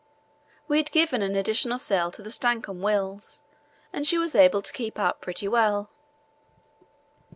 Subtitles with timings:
[0.67, 3.39] We had given an additional sail to the Stancomb Wills
[3.93, 5.91] and she was able to keep up pretty well.